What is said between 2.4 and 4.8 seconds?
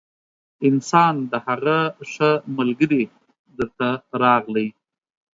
ملګري در ته راغلی